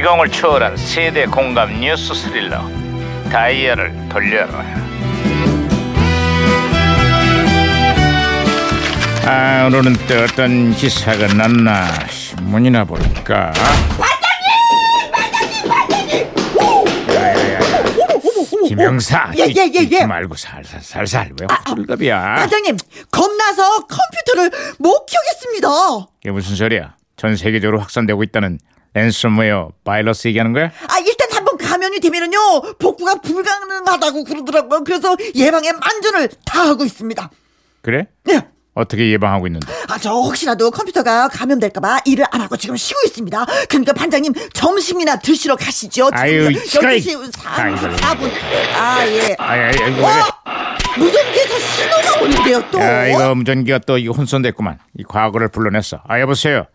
시공을 0.00 0.30
초월한 0.30 0.78
세대 0.78 1.26
공감 1.26 1.78
뉴스 1.78 2.14
스릴러 2.14 2.58
다이얼을 3.30 4.08
돌려라 4.08 4.64
아 9.26 9.66
오늘은 9.66 9.92
또 10.08 10.22
어떤 10.22 10.70
기사가 10.72 11.26
났나 11.34 11.86
신문이나 12.08 12.84
볼까? 12.84 13.52
김영사 18.66 19.32
예, 19.36 19.52
예, 19.54 19.70
예, 19.74 19.88
예. 19.90 20.06
말고 20.06 20.34
살살 20.34 20.80
살살 20.80 21.32
왜 21.38 21.46
홀갑이야. 21.68 22.36
반장님 22.36 22.76
겁나서 23.10 23.86
컴퓨터를 23.86 24.50
못 24.78 25.04
켜겠습니다. 25.04 25.68
이게 26.22 26.30
무슨 26.30 26.56
소리야? 26.56 26.94
전 27.16 27.36
세계적으로 27.36 27.80
확산되고 27.80 28.22
있다는 28.22 28.58
랜섬웨어 28.94 29.70
바이러스 29.84 30.28
얘기하는 30.28 30.52
거야? 30.52 30.66
아 30.88 30.98
일단 30.98 31.28
한번 31.32 31.56
감염이 31.56 32.00
되면은요 32.00 32.38
복구가 32.78 33.16
불가능하다고 33.16 34.24
그러더라고요. 34.24 34.84
그래서 34.84 35.16
예방에 35.34 35.72
만전을 35.72 36.28
다하고 36.46 36.84
있습니다. 36.84 37.30
그래? 37.82 38.06
네. 38.24 38.40
어떻게 38.74 39.10
예방하고 39.10 39.46
있는데? 39.48 39.66
아 39.88 39.98
저 39.98 40.10
혹시라도 40.12 40.70
컴퓨터가 40.70 41.28
감염될까봐 41.28 42.00
일을 42.06 42.24
안 42.30 42.40
하고 42.40 42.56
지금 42.56 42.76
쉬고 42.76 42.98
있습니다. 43.04 43.44
그러니까 43.68 43.92
반장님 43.92 44.32
점심이나 44.54 45.18
드시러 45.18 45.56
가시죠. 45.56 46.08
아유, 46.12 46.48
시간이- 46.50 46.98
12시 46.98 47.32
아이고. 47.44 47.76
44분. 47.76 48.30
아 48.76 49.06
예. 49.06 49.36
아이 49.38 49.60
아이 49.60 50.00
어? 50.02 50.08
무전기에서 50.98 51.58
신호가 51.58 52.22
오는데요 52.22 52.70
또. 52.70 52.80
야 52.80 53.06
이거 53.06 53.34
무전기가 53.34 53.78
또 53.80 53.98
이거 53.98 54.12
혼선됐구만 54.12 54.78
이 54.98 55.04
과거를 55.04 55.48
불러냈어 55.48 56.00
아 56.08 56.20
여보세요 56.20 56.66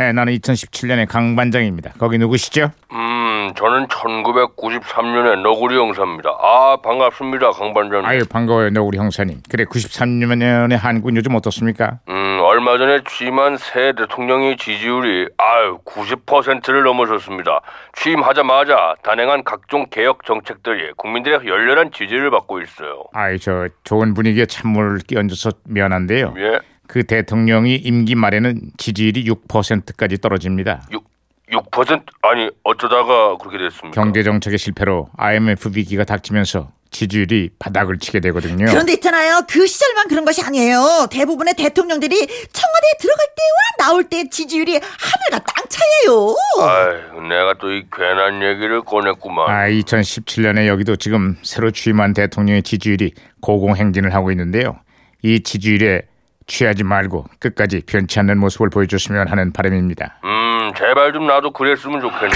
예 0.00 0.12
나는 0.12 0.32
2017년의 0.32 1.06
강 1.06 1.36
반장입니다 1.36 1.92
거기 1.98 2.16
누구시죠? 2.16 2.70
음, 2.92 3.52
저는 3.54 3.86
1993년의 3.88 5.42
너구리 5.42 5.76
형사입니다. 5.76 6.30
아, 6.40 6.78
반갑습니다, 6.82 7.50
강 7.50 7.74
반장님. 7.74 8.06
아유 8.08 8.22
반가워요 8.28 8.70
너 8.70 8.82
우리 8.82 8.96
형사님 8.96 9.42
그래 9.50 9.64
93년의 9.64 10.78
한국은 10.78 11.16
요즘 11.16 11.34
어떻습니까? 11.34 11.98
음, 12.08 12.40
얼마 12.42 12.78
전에 12.78 13.00
취임한 13.06 13.58
새 13.58 13.92
대통령의 13.92 14.56
지지율이 14.56 15.28
아유 15.36 15.78
90%를 15.84 16.82
넘어섰습니다. 16.82 17.60
취임하자마자 17.92 18.94
단행한 19.02 19.44
각종 19.44 19.86
개혁 19.90 20.24
정책들이 20.24 20.92
국민들의 20.96 21.40
열렬한 21.46 21.90
지지를 21.92 22.30
받고 22.30 22.62
있어요. 22.62 23.04
아이 23.12 23.38
저 23.38 23.68
좋은 23.84 24.14
분위기에 24.14 24.46
찬물을 24.46 25.00
끼얹어서 25.06 25.50
미안한데요 25.64 26.34
예, 26.38 26.58
그 26.90 27.04
대통령이 27.04 27.76
임기 27.76 28.16
말에는 28.16 28.72
지지율이 28.76 29.24
6%까지 29.24 30.18
떨어집니다 30.18 30.88
6 30.90 31.04
6% 31.52 32.02
아니 32.22 32.50
어쩌다가 32.64 33.36
그렇게 33.38 33.58
됐습니까? 33.58 33.90
경제 33.94 34.24
정책의 34.24 34.58
실패로 34.58 35.08
IMF 35.16 35.70
위기가 35.74 36.02
닥치면서 36.02 36.72
지지율이 36.90 37.50
바닥을 37.60 37.98
치게 37.98 38.18
되거든요 38.18 38.66
그런데 38.66 38.94
있잖아요. 38.94 39.42
그 39.48 39.64
시절만 39.68 40.08
그런 40.08 40.24
것이 40.24 40.42
아니에요. 40.42 41.06
대부분의 41.12 41.54
대통령들이 41.54 42.16
청와대에 42.26 42.90
들어갈 42.98 43.26
때와 43.36 43.88
나올 43.88 44.04
때 44.04 44.28
지지율이 44.28 44.72
하늘과 44.72 45.38
땅 45.46 45.64
차이예요. 45.68 46.34
아유, 46.60 47.28
내가 47.28 47.54
또 47.60 47.70
이 47.70 47.84
괜한 47.96 48.42
얘기를 48.42 48.82
꺼냈구만. 48.82 49.48
아, 49.48 49.68
2017년에 49.68 50.66
여기도 50.66 50.96
지금 50.96 51.36
새로 51.42 51.70
취임한 51.70 52.12
대통령의 52.14 52.64
지지율이 52.64 53.12
고공행진을 53.40 54.12
하고 54.12 54.32
있는데요. 54.32 54.80
이 55.22 55.40
지지율에 55.44 56.02
취하지 56.50 56.82
말고 56.82 57.26
끝까지 57.38 57.82
변치 57.86 58.18
않는 58.18 58.38
모습을 58.38 58.70
보여줬으면 58.70 59.28
하는 59.28 59.52
바람입니다. 59.52 60.18
음, 60.24 60.72
제발 60.76 61.12
좀 61.12 61.26
나도 61.28 61.52
그랬으면 61.52 62.00
좋겠네. 62.00 62.34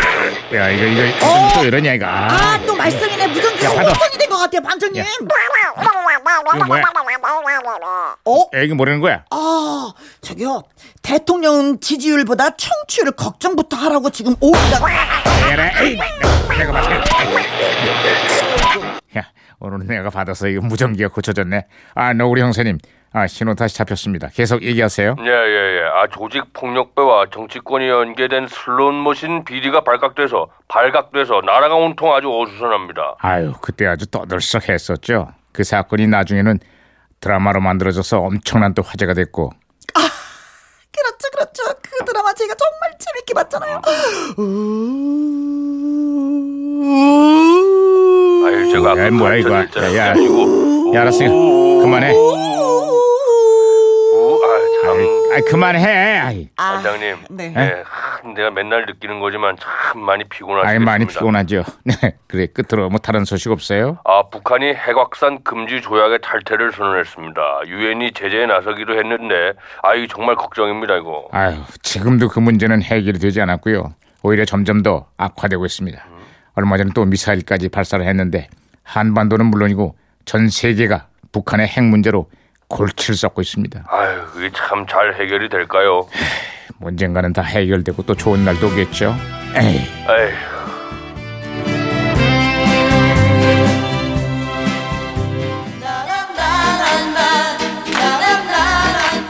야, 0.57 0.71
이거 0.71 0.85
이거 0.87 1.27
어? 1.27 1.49
또 1.55 1.65
이러냐 1.65 1.95
이거. 1.95 2.07
아, 2.07 2.29
아또 2.55 2.77
말썽이네. 2.77 3.25
야, 3.25 3.27
받아. 3.75 3.89
혼선이 3.89 4.19
된 4.19 4.29
것 4.31 4.39
같아요, 4.39 4.63
반장님. 4.63 5.03
야. 5.03 5.07
이거 6.57 6.65
뭐야? 6.67 6.83
어? 8.25 8.39
야, 8.55 8.61
이거 8.61 8.75
뭐라는 8.77 9.01
거야? 9.01 9.25
아 9.31 9.93
저기요. 10.21 10.63
대통령 11.03 11.81
지지율보다 11.81 12.51
청취율 12.57 13.11
걱정부터 13.13 13.77
하라고 13.77 14.11
지금. 14.11 14.35
에라, 15.51 15.71
에이, 15.83 15.99
내가 16.59 16.73
받아. 16.73 16.95
야, 19.19 19.23
오늘은 19.61 19.87
내가 19.87 20.11
받아서 20.11 20.47
이거 20.49 20.61
무전기가 20.65 21.09
고쳐졌네. 21.09 21.67
아, 21.95 22.13
너 22.13 22.27
우리 22.27 22.41
형사님. 22.41 22.79
아, 23.17 23.29
신호 23.29 23.55
다시 23.55 23.77
잡혔습니다. 23.77 24.27
계속 24.35 24.65
얘기하세요. 24.65 25.15
예, 25.21 25.25
예, 25.25 25.31
예. 25.31 25.83
아, 25.95 26.09
조직 26.09 26.53
폭력배와 26.53 27.27
정치권이 27.33 27.89
연계된 27.89 28.49
슬롯머신 28.49 29.45
비리가 29.45 29.85
발각돼서 29.85 30.49
발각돼서 30.67 31.41
나라가 31.47 31.77
온통 31.77 32.13
아주 32.13 32.29
어수선합니다. 32.29 33.15
아유, 33.21 33.53
그때 33.61 33.87
아주 33.87 34.09
떠들썩했었죠. 34.11 35.29
그 35.53 35.63
사건이 35.63 36.09
나중에는 36.09 36.59
드라마로 37.21 37.61
만들어져서 37.61 38.19
엄청난 38.19 38.75
또 38.75 38.83
화제가 38.83 39.15
됐고 39.15 39.53
그렇죠, 39.95 41.31
그렇죠. 41.33 41.63
그 41.83 42.05
드라마 42.05 42.33
제가 42.35 42.55
정말 42.55 42.91
재밌게 42.99 43.35
봤잖아요. 43.35 43.81
아유, 48.47 48.71
제가 48.73 49.11
뭐야, 49.13 49.35
이거. 49.37 49.55
야, 49.55 49.97
야. 49.97 50.15
야, 50.95 51.01
알았으니까 51.01 51.33
그만해. 51.33 52.13
아이, 55.35 55.43
그만해. 55.43 56.19
아이, 56.19 56.49
아, 56.57 56.75
반장님. 56.75 57.17
네. 57.31 57.53
예, 57.57 57.83
하, 57.85 58.33
내가 58.35 58.51
맨날 58.51 58.87
느끼는 58.87 59.21
거지만 59.21 59.57
참 59.59 60.01
많이 60.03 60.25
피곤하시겠습니다. 60.25 60.69
아이 60.71 60.79
많이 60.79 61.07
피곤하죠. 61.07 61.65
네, 61.85 62.17
그래 62.27 62.47
끝으로 62.47 62.89
뭐 62.89 62.99
다른 62.99 63.25
소식 63.25 63.51
없어요? 63.51 63.99
아, 64.05 64.23
북한이 64.31 64.67
핵확산 64.75 65.43
금지 65.43 65.81
조약의 65.83 66.21
탈퇴를 66.23 66.73
선언했습니다. 66.73 67.43
유엔이 67.67 68.13
제재에 68.13 68.47
나서기로 68.47 68.99
했는데, 68.99 69.53
아, 69.83 69.95
이 69.95 70.07
정말 70.09 70.37
걱정입니다, 70.37 70.97
이거. 70.97 71.29
아유, 71.33 71.57
지금도 71.83 72.29
그 72.29 72.39
문제는 72.39 72.83
해결이 72.83 73.19
되지 73.19 73.41
않았고요. 73.41 73.95
오히려 74.23 74.45
점점 74.45 74.83
더 74.83 75.07
악화되고 75.17 75.67
있습니다. 75.67 76.03
얼마 76.55 76.77
전에 76.77 76.91
또 76.95 77.05
미사일까지 77.05 77.69
발사를 77.69 78.07
했는데 78.07 78.49
한반도는 78.85 79.47
물론이고 79.47 79.97
전 80.25 80.49
세계가 80.49 81.09
북한의 81.33 81.67
핵 81.67 81.83
문제로 81.85 82.31
골치를 82.69 83.17
썩고 83.17 83.43
있습니다. 83.43 83.85
아유, 83.89 84.21
이게 84.37 84.51
참 84.57 84.87
잘 84.87 85.15
해결이 85.15 85.49
될까요? 85.49 86.07
언젠가는 86.83 87.33
다 87.33 87.43
해결되고 87.43 88.03
또 88.05 88.15
좋은 88.15 88.45
날도 88.45 88.67
오겠죠. 88.69 89.15
에이. 89.57 89.81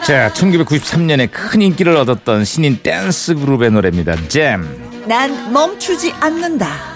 자, 0.04 0.30
1993년에 0.34 1.30
큰 1.30 1.62
인기를 1.62 1.96
얻었던 1.96 2.44
신인 2.44 2.78
댄스 2.82 3.34
그룹의 3.36 3.70
노래입니다. 3.70 4.16
잼. 4.28 4.62
난 5.06 5.50
멈추지 5.52 6.12
않는다. 6.20 6.93